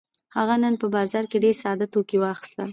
هغه 0.35 0.55
نن 0.63 0.73
په 0.81 0.87
بازار 0.95 1.25
کې 1.31 1.37
ډېر 1.43 1.55
ساده 1.63 1.85
توکي 1.93 2.17
واخيستل. 2.19 2.69